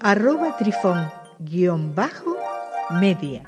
[0.00, 3.42] arroba trifón-media.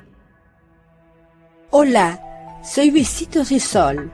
[1.71, 4.09] Hola, soy Besitos de Sol.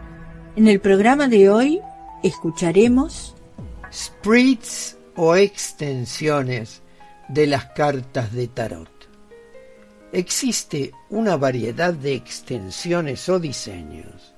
[0.56, 1.82] En el programa de hoy
[2.24, 3.36] escucharemos
[3.92, 6.82] spreads o extensiones
[7.28, 8.90] de las cartas de tarot.
[10.12, 14.36] Existe una variedad de extensiones o diseños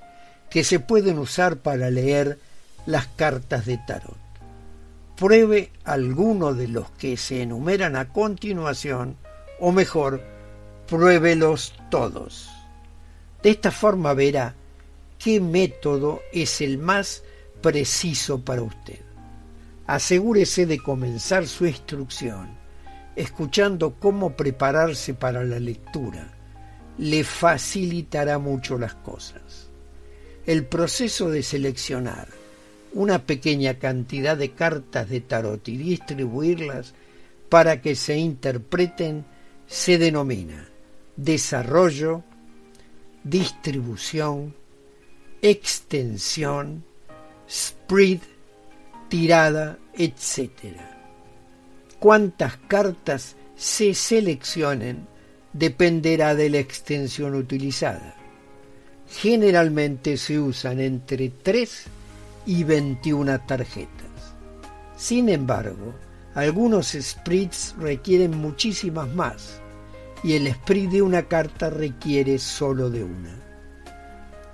[0.49, 2.39] que se pueden usar para leer
[2.85, 4.26] las cartas de tarot.
[5.17, 9.17] Pruebe alguno de los que se enumeran a continuación,
[9.59, 10.21] o mejor,
[10.87, 12.49] pruébelos todos.
[13.41, 14.55] De esta forma verá
[15.17, 17.23] qué método es el más
[17.61, 18.99] preciso para usted.
[19.87, 22.57] Asegúrese de comenzar su instrucción
[23.17, 26.31] escuchando cómo prepararse para la lectura.
[26.99, 29.69] Le facilitará mucho las cosas.
[30.45, 32.27] El proceso de seleccionar
[32.97, 36.95] una pequeña cantidad de cartas de tarot y distribuirlas
[37.47, 39.23] para que se interpreten
[39.67, 40.67] se denomina
[41.15, 42.23] desarrollo,
[43.23, 44.55] distribución,
[45.43, 46.83] extensión,
[47.47, 48.19] spread,
[49.09, 50.49] tirada, etc.
[51.99, 55.07] Cuántas cartas se seleccionen
[55.53, 58.15] dependerá de la extensión utilizada.
[59.07, 61.96] Generalmente se usan entre 3
[62.47, 64.33] y 21 tarjetas.
[64.95, 65.93] Sin embargo,
[66.33, 69.61] algunos spreads requieren muchísimas más
[70.23, 73.35] y el spread de una carta requiere solo de una.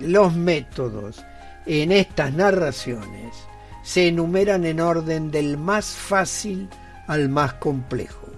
[0.00, 1.24] Los métodos
[1.66, 3.34] en estas narraciones
[3.82, 6.68] se enumeran en orden del más fácil
[7.06, 8.28] al más complejo.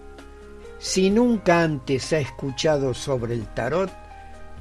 [0.78, 3.90] Si nunca antes ha escuchado sobre el tarot,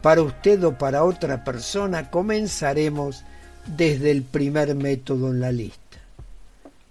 [0.01, 3.25] para usted o para otra persona comenzaremos
[3.67, 5.99] desde el primer método en la lista.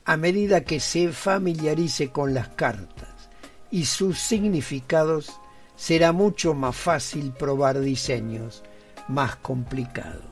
[0.04, 3.30] A medida que se familiarice con las cartas
[3.70, 5.32] y sus significados,
[5.76, 8.62] será mucho más fácil probar diseños
[9.08, 10.24] más complicados.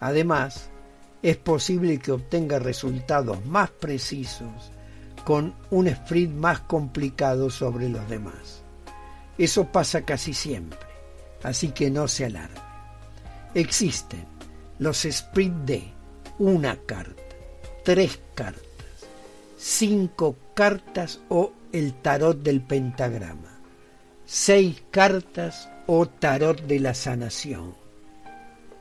[0.00, 0.70] Además,
[1.22, 4.70] es posible que obtenga resultados más precisos
[5.24, 8.62] con un spread más complicado sobre los demás.
[9.36, 10.78] Eso pasa casi siempre,
[11.42, 12.60] así que no se alarme.
[13.54, 14.35] Existen
[14.78, 15.92] los spread de
[16.38, 17.22] una carta,
[17.84, 18.64] tres cartas,
[19.56, 23.58] cinco cartas o el tarot del pentagrama,
[24.24, 27.74] seis cartas o tarot de la sanación,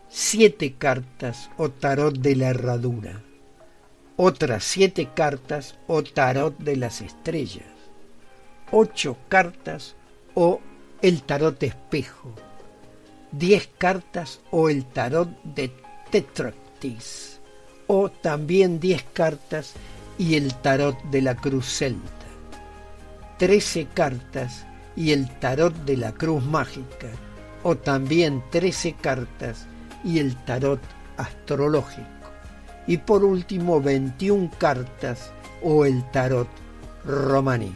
[0.10, 3.22] siete cartas o tarot de la herradura,
[4.18, 7.66] otras siete cartas o tarot de las estrellas,
[8.72, 9.96] ocho cartas
[10.34, 10.60] o
[11.02, 12.34] el tarot espejo,
[13.32, 15.85] diez cartas o el tarot de
[16.16, 17.42] Tetractis,
[17.88, 19.74] o también diez cartas
[20.18, 22.26] y el tarot de la cruz celta,
[23.38, 24.66] trece cartas
[24.96, 27.10] y el tarot de la cruz mágica,
[27.64, 29.68] o también trece cartas
[30.06, 30.80] y el tarot
[31.18, 32.08] astrológico
[32.88, 36.48] y por último 21 cartas o el tarot
[37.04, 37.76] romaní.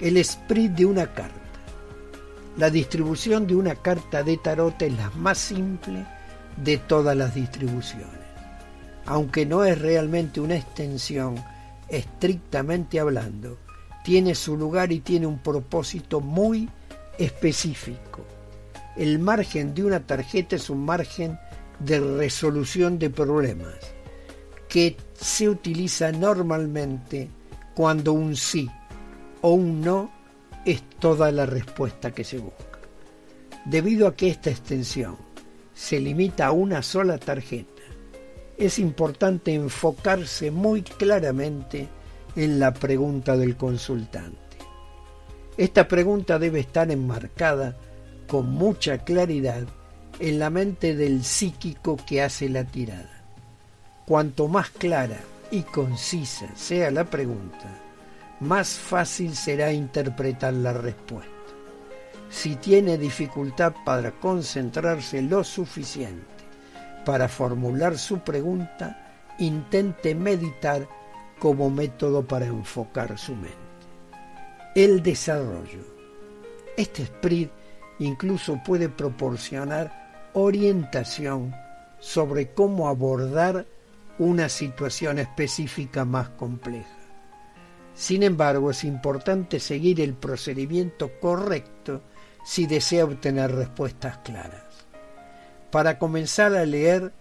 [0.00, 1.36] El esprit de una carta.
[2.56, 6.04] La distribución de una carta de tarot es la más simple
[6.56, 8.08] de todas las distribuciones.
[9.06, 11.36] Aunque no es realmente una extensión,
[11.88, 13.58] estrictamente hablando,
[14.04, 16.68] tiene su lugar y tiene un propósito muy
[17.18, 18.24] específico.
[18.96, 21.38] El margen de una tarjeta es un margen
[21.78, 23.74] de resolución de problemas
[24.68, 27.28] que se utiliza normalmente
[27.74, 28.70] cuando un sí
[29.42, 30.10] o un no
[30.64, 32.78] es toda la respuesta que se busca.
[33.64, 35.16] Debido a que esta extensión
[35.80, 37.82] se limita a una sola tarjeta,
[38.58, 41.88] es importante enfocarse muy claramente
[42.36, 44.58] en la pregunta del consultante.
[45.56, 47.78] Esta pregunta debe estar enmarcada
[48.28, 49.62] con mucha claridad
[50.18, 53.24] en la mente del psíquico que hace la tirada.
[54.04, 55.18] Cuanto más clara
[55.50, 57.80] y concisa sea la pregunta,
[58.40, 61.39] más fácil será interpretar la respuesta.
[62.30, 66.24] Si tiene dificultad para concentrarse lo suficiente
[67.04, 70.86] para formular su pregunta, intente meditar
[71.38, 73.56] como método para enfocar su mente.
[74.74, 75.84] el desarrollo.
[76.76, 77.50] Este sprint
[77.98, 81.52] incluso puede proporcionar orientación
[81.98, 83.66] sobre cómo abordar
[84.18, 86.88] una situación específica más compleja.
[87.94, 92.02] Sin embargo, es importante seguir el procedimiento correcto
[92.44, 94.64] si desea obtener respuestas claras.
[95.70, 97.12] Para comenzar a leer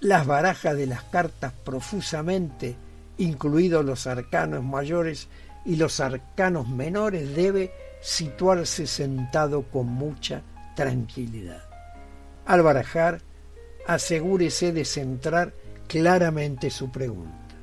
[0.00, 2.76] las barajas de las cartas profusamente,
[3.18, 5.28] incluidos los arcanos mayores
[5.64, 10.42] y los arcanos menores, debe situarse sentado con mucha
[10.74, 11.62] tranquilidad.
[12.46, 13.22] Al barajar,
[13.86, 15.54] asegúrese de centrar
[15.86, 17.54] claramente su pregunta.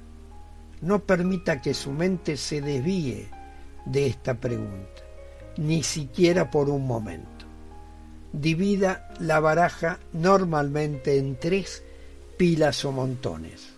[0.82, 3.30] No permita que su mente se desvíe
[3.86, 5.04] de esta pregunta,
[5.58, 7.46] ni siquiera por un momento.
[8.34, 11.84] Divida la baraja normalmente en tres
[12.38, 13.70] pilas o montones.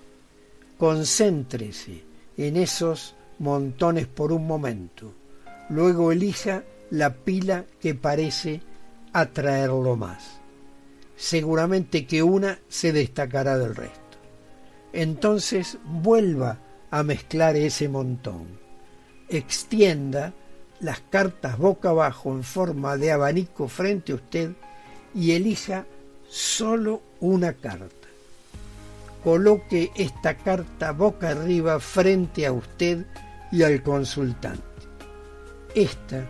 [0.78, 2.04] Concéntrese
[2.38, 5.14] en esos montones por un momento.
[5.70, 8.62] Luego elija la pila que parece
[9.12, 10.44] atraerlo más
[11.16, 14.18] seguramente que una se destacará del resto.
[14.92, 16.60] Entonces vuelva
[16.92, 18.60] a mezclar ese montón.
[19.30, 20.34] Extienda
[20.84, 24.52] las cartas boca abajo en forma de abanico frente a usted
[25.16, 25.86] y elija
[26.28, 28.08] solo una carta.
[29.24, 33.06] Coloque esta carta boca arriba frente a usted
[33.52, 34.62] y al consultante.
[35.74, 36.26] Esta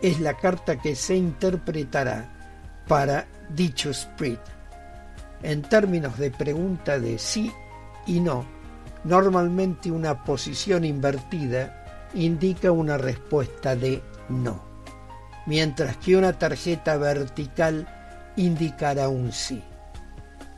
[0.00, 4.40] es la carta que se interpretará para dicho split.
[5.42, 7.52] En términos de pregunta de sí
[8.06, 8.46] y no,
[9.04, 11.77] normalmente una posición invertida
[12.14, 14.62] indica una respuesta de no,
[15.46, 17.86] mientras que una tarjeta vertical
[18.36, 19.62] indicará un sí.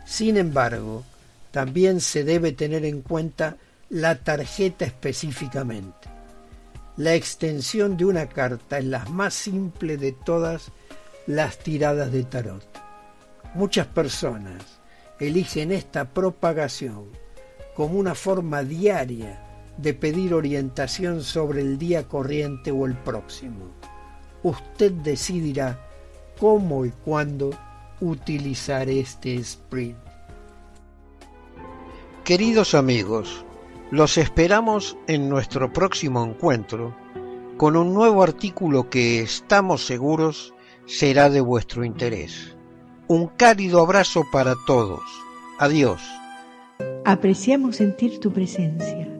[0.05, 1.05] Sin embargo,
[1.50, 3.56] también se debe tener en cuenta
[3.88, 6.08] la tarjeta específicamente.
[6.97, 10.70] La extensión de una carta es la más simple de todas
[11.26, 12.67] las tiradas de tarot.
[13.55, 14.62] Muchas personas
[15.19, 17.06] eligen esta propagación
[17.75, 23.70] como una forma diaria de pedir orientación sobre el día corriente o el próximo.
[24.43, 25.78] Usted decidirá
[26.38, 27.50] cómo y cuándo
[28.00, 29.96] utilizar este sprint.
[32.25, 33.44] Queridos amigos,
[33.90, 36.94] los esperamos en nuestro próximo encuentro
[37.56, 40.55] con un nuevo artículo que estamos seguros
[40.87, 42.56] será de vuestro interés.
[43.06, 45.02] Un cálido abrazo para todos.
[45.58, 46.00] Adiós.
[47.05, 49.19] Apreciamos sentir tu presencia.